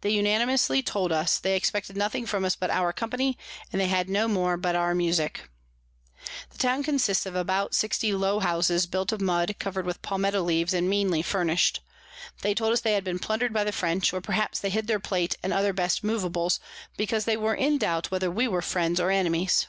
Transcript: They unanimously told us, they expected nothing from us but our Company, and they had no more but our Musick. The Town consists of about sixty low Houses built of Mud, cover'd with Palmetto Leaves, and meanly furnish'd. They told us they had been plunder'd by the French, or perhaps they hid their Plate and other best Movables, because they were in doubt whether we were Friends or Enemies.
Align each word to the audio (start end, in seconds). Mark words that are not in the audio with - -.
They 0.00 0.08
unanimously 0.08 0.82
told 0.82 1.12
us, 1.12 1.38
they 1.38 1.54
expected 1.54 1.94
nothing 1.94 2.24
from 2.24 2.42
us 2.46 2.56
but 2.56 2.70
our 2.70 2.90
Company, 2.90 3.36
and 3.70 3.78
they 3.78 3.88
had 3.88 4.08
no 4.08 4.26
more 4.26 4.56
but 4.56 4.74
our 4.74 4.94
Musick. 4.94 5.50
The 6.48 6.56
Town 6.56 6.82
consists 6.82 7.26
of 7.26 7.36
about 7.36 7.74
sixty 7.74 8.14
low 8.14 8.38
Houses 8.40 8.86
built 8.86 9.12
of 9.12 9.20
Mud, 9.20 9.56
cover'd 9.58 9.84
with 9.84 10.00
Palmetto 10.00 10.40
Leaves, 10.40 10.72
and 10.72 10.88
meanly 10.88 11.20
furnish'd. 11.20 11.80
They 12.40 12.54
told 12.54 12.72
us 12.72 12.80
they 12.80 12.94
had 12.94 13.04
been 13.04 13.18
plunder'd 13.18 13.52
by 13.52 13.64
the 13.64 13.70
French, 13.72 14.10
or 14.14 14.22
perhaps 14.22 14.58
they 14.58 14.70
hid 14.70 14.86
their 14.86 14.98
Plate 15.00 15.36
and 15.42 15.52
other 15.52 15.74
best 15.74 16.02
Movables, 16.02 16.60
because 16.96 17.26
they 17.26 17.36
were 17.36 17.54
in 17.54 17.76
doubt 17.76 18.10
whether 18.10 18.30
we 18.30 18.48
were 18.48 18.62
Friends 18.62 18.98
or 18.98 19.10
Enemies. 19.10 19.66